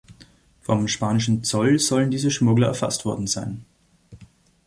[0.61, 3.65] Vom spanischen Zoll sollen diese Schmuggler erfasst worden sein.